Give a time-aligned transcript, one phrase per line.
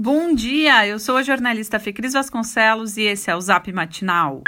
[0.00, 4.44] Bom dia, eu sou a jornalista Fecris Vasconcelos e esse é o Zap Matinal.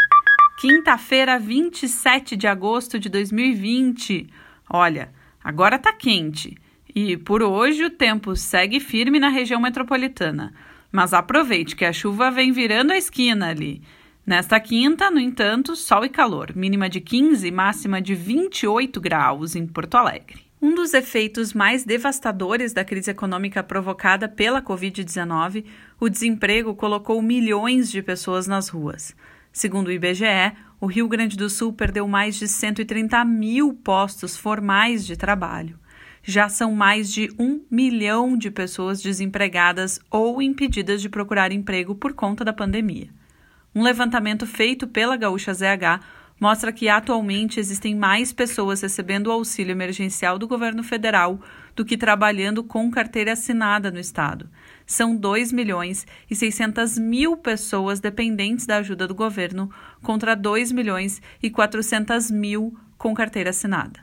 [0.60, 4.28] Quinta-feira, 27 de agosto de 2020.
[4.72, 6.56] Olha, agora tá quente
[6.94, 10.54] e por hoje o tempo segue firme na região metropolitana.
[10.92, 13.82] Mas aproveite que a chuva vem virando a esquina ali.
[14.24, 19.66] Nesta quinta, no entanto, sol e calor, mínima de 15 máxima de 28 graus em
[19.66, 20.49] Porto Alegre.
[20.62, 25.64] Um dos efeitos mais devastadores da crise econômica provocada pela Covid-19,
[25.98, 29.16] o desemprego colocou milhões de pessoas nas ruas.
[29.50, 35.06] Segundo o IBGE, o Rio Grande do Sul perdeu mais de 130 mil postos formais
[35.06, 35.78] de trabalho.
[36.22, 42.12] Já são mais de um milhão de pessoas desempregadas ou impedidas de procurar emprego por
[42.12, 43.08] conta da pandemia.
[43.74, 46.04] Um levantamento feito pela Gaúcha ZH
[46.40, 51.38] mostra que atualmente existem mais pessoas recebendo o auxílio emergencial do governo federal
[51.76, 54.48] do que trabalhando com carteira assinada no estado.
[54.86, 59.70] São 2 milhões e 600 mil pessoas dependentes da ajuda do governo
[60.02, 64.00] contra 2 milhões e 400 mil com carteira assinada.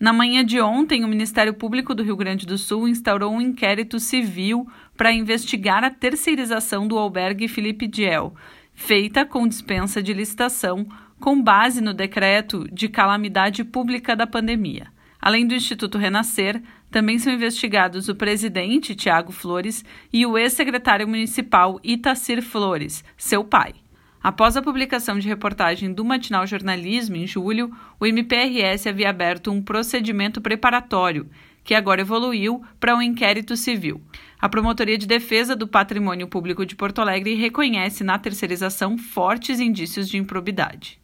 [0.00, 3.98] Na manhã de ontem, o Ministério Público do Rio Grande do Sul instaurou um inquérito
[3.98, 8.32] civil para investigar a terceirização do albergue Felipe Diel,
[8.72, 10.86] feita com dispensa de licitação
[11.20, 14.88] com base no decreto de calamidade pública da pandemia.
[15.20, 21.80] Além do Instituto Renascer, também são investigados o presidente, Tiago Flores, e o ex-secretário municipal,
[21.82, 23.74] Itacir Flores, seu pai.
[24.22, 29.62] Após a publicação de reportagem do Matinal Jornalismo, em julho, o MPRS havia aberto um
[29.62, 31.28] procedimento preparatório,
[31.62, 34.00] que agora evoluiu para um inquérito civil.
[34.40, 40.08] A Promotoria de Defesa do Patrimônio Público de Porto Alegre reconhece na terceirização fortes indícios
[40.08, 40.98] de improbidade.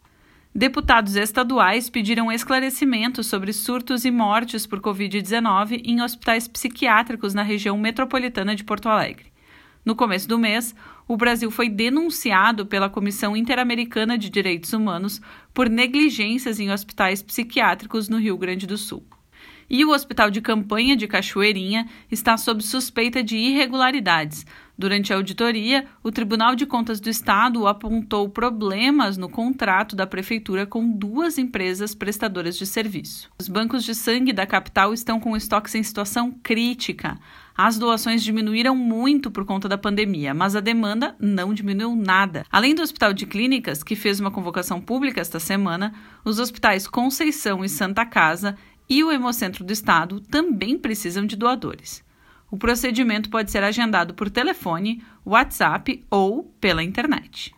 [0.56, 7.76] Deputados estaduais pediram esclarecimentos sobre surtos e mortes por Covid-19 em hospitais psiquiátricos na região
[7.76, 9.32] metropolitana de Porto Alegre.
[9.84, 10.72] No começo do mês,
[11.08, 15.20] o Brasil foi denunciado pela Comissão Interamericana de Direitos Humanos
[15.52, 19.04] por negligências em hospitais psiquiátricos no Rio Grande do Sul.
[19.68, 24.46] E o Hospital de Campanha de Cachoeirinha está sob suspeita de irregularidades.
[24.76, 30.66] Durante a auditoria, o Tribunal de Contas do Estado apontou problemas no contrato da prefeitura
[30.66, 33.30] com duas empresas prestadoras de serviço.
[33.40, 37.18] Os bancos de sangue da capital estão com estoques em situação crítica.
[37.56, 42.44] As doações diminuíram muito por conta da pandemia, mas a demanda não diminuiu nada.
[42.50, 47.64] Além do Hospital de Clínicas, que fez uma convocação pública esta semana, os hospitais Conceição
[47.64, 48.56] e Santa Casa
[48.90, 52.02] e o Hemocentro do Estado também precisam de doadores.
[52.54, 57.52] O procedimento pode ser agendado por telefone, WhatsApp ou pela internet.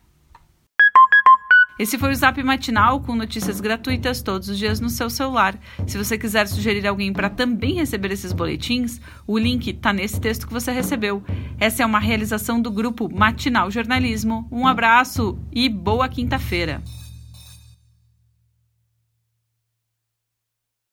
[1.79, 5.61] Esse foi o Zap Matinal com notícias gratuitas todos os dias no seu celular.
[5.87, 10.47] Se você quiser sugerir alguém para também receber esses boletins, o link está nesse texto
[10.47, 11.23] que você recebeu.
[11.61, 14.49] Essa é uma realização do grupo Matinal Jornalismo.
[14.51, 16.83] Um abraço e boa quinta-feira!